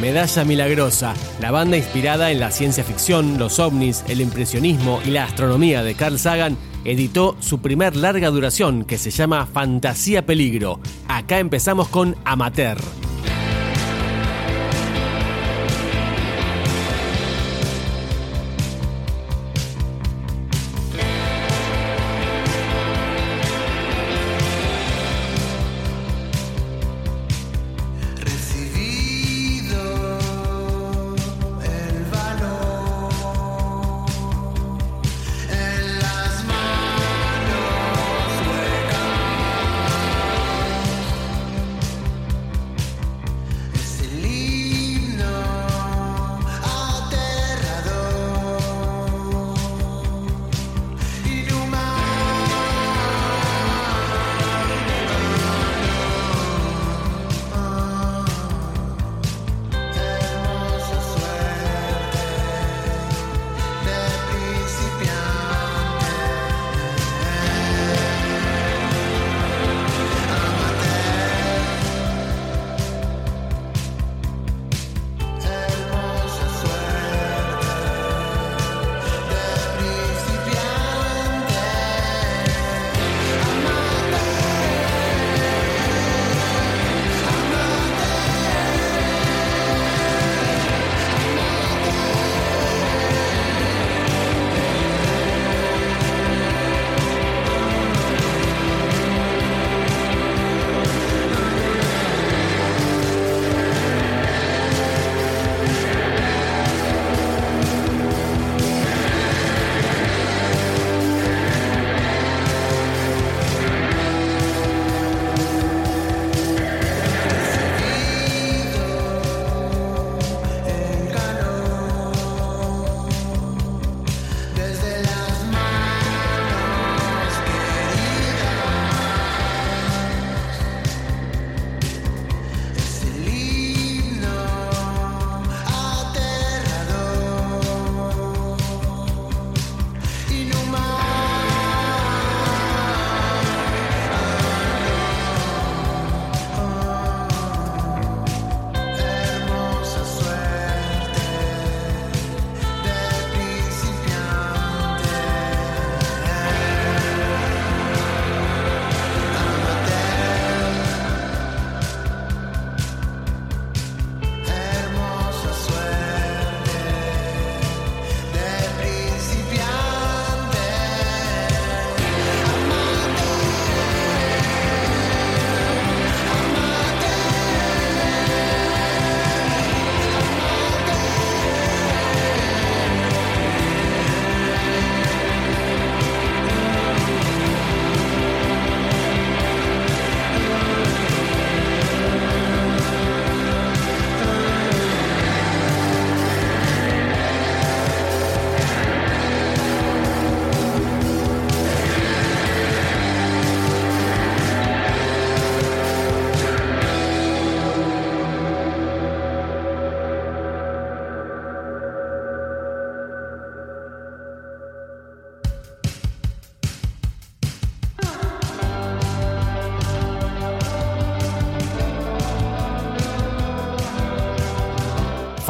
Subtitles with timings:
[0.00, 5.24] Medalla Milagrosa, la banda inspirada en la ciencia ficción, los ovnis, el impresionismo y la
[5.24, 10.80] astronomía de Carl Sagan, editó su primer larga duración que se llama Fantasía Peligro.
[11.06, 12.78] Acá empezamos con Amateur.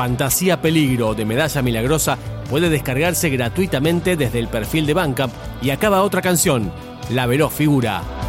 [0.01, 2.17] Fantasía Peligro de Medalla Milagrosa
[2.49, 5.31] puede descargarse gratuitamente desde el perfil de Bandcamp
[5.61, 6.73] y acaba otra canción,
[7.11, 8.20] La Veloz Figura.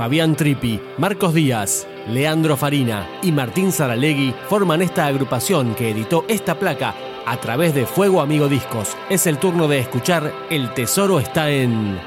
[0.00, 6.58] Fabián Tripi, Marcos Díaz, Leandro Farina y Martín Saralegui forman esta agrupación que editó esta
[6.58, 6.94] placa
[7.26, 8.96] a través de Fuego Amigo Discos.
[9.10, 12.00] Es el turno de escuchar El Tesoro está en...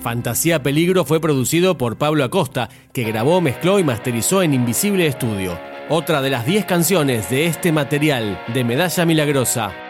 [0.00, 5.58] Fantasía Peligro fue producido por Pablo Acosta, que grabó, mezcló y masterizó en Invisible Estudio.
[5.88, 9.89] Otra de las 10 canciones de este material de Medalla Milagrosa